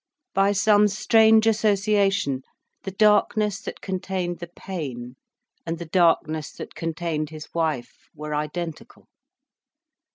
By 0.33 0.51
some 0.51 0.87
strange 0.87 1.45
association, 1.45 2.41
the 2.81 2.89
darkness 2.89 3.61
that 3.61 3.81
contained 3.81 4.39
the 4.39 4.47
pain 4.55 5.15
and 5.63 5.77
the 5.77 5.85
darkness 5.85 6.53
that 6.53 6.73
contained 6.73 7.29
his 7.29 7.53
wife 7.53 8.09
were 8.15 8.33
identical. 8.33 9.05